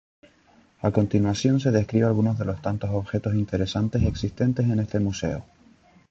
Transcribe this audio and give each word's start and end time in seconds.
A 0.81 0.89
continuación 0.89 1.59
se 1.59 1.69
describe 1.69 2.07
algunos 2.07 2.35
de 2.39 2.45
los 2.45 2.59
tantos 2.59 2.89
objetos 2.89 3.35
interesantes 3.35 4.01
existentes 4.01 4.65
en 4.67 4.79
este 4.79 4.99
Museo. 4.99 5.45